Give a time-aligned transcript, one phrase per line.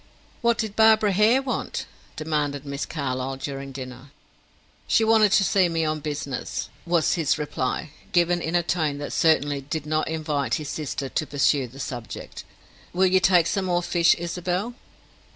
[0.41, 4.09] "What did Barbara Hare want?" demanded Miss Carlyle, during dinner.
[4.87, 9.13] "She wanted to see me on business," was his reply, given in a tone that
[9.13, 12.43] certainly did not invite his sister to pursue the subject.
[12.93, 14.73] "Will you take some more fish, Isabel?"